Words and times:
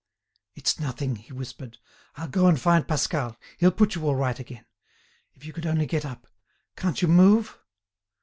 "It's 0.55 0.79
nothing," 0.79 1.15
he 1.17 1.31
whispered; 1.31 1.77
"I'll 2.15 2.27
go 2.27 2.47
and 2.47 2.59
find 2.59 2.87
Pascal, 2.87 3.37
he'll 3.59 3.69
put 3.69 3.93
you 3.93 4.03
all 4.07 4.15
right 4.15 4.39
again. 4.39 4.65
If 5.35 5.45
you 5.45 5.53
could 5.53 5.67
only 5.67 5.85
get 5.85 6.05
up. 6.07 6.25
Can't 6.75 7.03
you 7.03 7.07
move?" 7.07 7.59